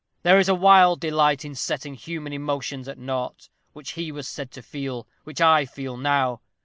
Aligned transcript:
There 0.23 0.39
is 0.39 0.49
a 0.49 0.55
wild 0.55 0.99
delight 0.99 1.45
in 1.45 1.53
setting 1.53 1.93
human 1.93 2.33
emotions 2.33 2.87
at 2.87 2.97
naught, 2.97 3.49
which 3.73 3.91
he 3.91 4.11
was 4.11 4.27
said 4.27 4.49
to 4.53 4.63
feel 4.63 5.07
which 5.25 5.39
I 5.39 5.63
feel 5.65 5.95
now. 5.95 6.41